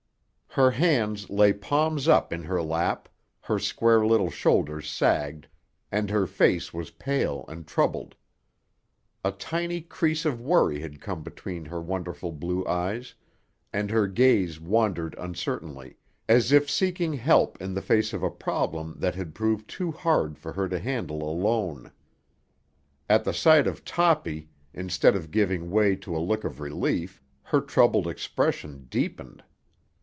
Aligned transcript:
Her 0.55 0.71
hands 0.71 1.29
lay 1.29 1.53
palms 1.53 2.09
up 2.09 2.33
in 2.33 2.43
her 2.43 2.61
lap, 2.61 3.07
her 3.39 3.57
square 3.57 4.05
little 4.05 4.29
shoulders 4.29 4.89
sagged, 4.89 5.47
and 5.89 6.09
her 6.09 6.27
face 6.27 6.73
was 6.73 6.91
pale 6.91 7.45
and 7.47 7.65
troubled. 7.65 8.15
A 9.23 9.31
tiny 9.31 9.79
crease 9.79 10.25
of 10.25 10.41
worry 10.41 10.81
had 10.81 10.99
come 10.99 11.23
between 11.23 11.63
her 11.63 11.79
wonderful 11.81 12.33
blue 12.33 12.67
eyes, 12.67 13.13
and 13.71 13.89
her 13.91 14.07
gaze 14.07 14.59
wandered 14.59 15.15
uncertainly, 15.17 15.95
as 16.27 16.51
if 16.51 16.69
seeking 16.69 17.13
help 17.13 17.61
in 17.61 17.73
the 17.73 17.81
face 17.81 18.11
of 18.11 18.21
a 18.21 18.29
problem 18.29 18.95
that 18.99 19.15
had 19.15 19.33
proved 19.33 19.69
too 19.69 19.93
hard 19.93 20.37
for 20.37 20.51
her 20.51 20.67
to 20.67 20.79
handle 20.79 21.23
alone. 21.23 21.93
At 23.09 23.23
the 23.23 23.33
sight 23.33 23.67
of 23.67 23.85
Toppy, 23.85 24.49
instead 24.73 25.15
of 25.15 25.31
giving 25.31 25.71
way 25.71 25.95
to 25.95 26.13
a 26.13 26.19
look 26.19 26.43
of 26.43 26.59
relief, 26.59 27.21
her 27.43 27.61
troubled 27.61 28.07
expression 28.09 28.87
deepened. 28.89 29.45